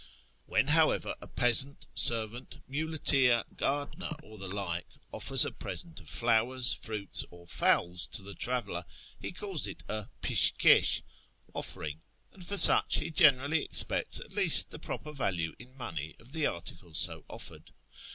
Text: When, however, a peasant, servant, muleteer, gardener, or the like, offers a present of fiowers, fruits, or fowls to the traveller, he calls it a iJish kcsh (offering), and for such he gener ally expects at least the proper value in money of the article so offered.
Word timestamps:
When, 0.47 0.65
however, 0.65 1.15
a 1.21 1.27
peasant, 1.27 1.85
servant, 1.93 2.59
muleteer, 2.67 3.43
gardener, 3.55 4.09
or 4.23 4.39
the 4.39 4.47
like, 4.47 4.87
offers 5.13 5.45
a 5.45 5.51
present 5.51 5.99
of 5.99 6.07
fiowers, 6.09 6.73
fruits, 6.73 7.23
or 7.29 7.45
fowls 7.45 8.07
to 8.13 8.23
the 8.23 8.33
traveller, 8.33 8.83
he 9.19 9.31
calls 9.31 9.67
it 9.67 9.83
a 9.87 10.09
iJish 10.23 10.55
kcsh 10.57 11.03
(offering), 11.53 12.01
and 12.31 12.43
for 12.43 12.57
such 12.57 12.95
he 12.97 13.11
gener 13.11 13.43
ally 13.43 13.57
expects 13.59 14.19
at 14.19 14.33
least 14.33 14.71
the 14.71 14.79
proper 14.79 15.11
value 15.11 15.53
in 15.59 15.77
money 15.77 16.15
of 16.19 16.31
the 16.31 16.47
article 16.47 16.95
so 16.95 17.23
offered. 17.29 17.71